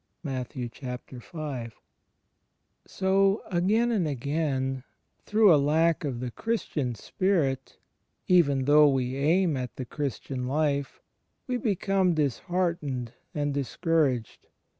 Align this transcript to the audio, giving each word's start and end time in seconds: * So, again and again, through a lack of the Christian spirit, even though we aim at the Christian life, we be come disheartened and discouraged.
* 0.01 0.23
So, 2.87 3.43
again 3.51 3.91
and 3.91 4.07
again, 4.07 4.83
through 5.27 5.53
a 5.53 5.57
lack 5.61 6.03
of 6.03 6.19
the 6.19 6.31
Christian 6.31 6.95
spirit, 6.95 7.77
even 8.27 8.65
though 8.65 8.89
we 8.89 9.15
aim 9.15 9.55
at 9.55 9.75
the 9.75 9.85
Christian 9.85 10.47
life, 10.47 11.01
we 11.45 11.57
be 11.57 11.75
come 11.75 12.15
disheartened 12.15 13.13
and 13.35 13.53
discouraged. 13.53 14.47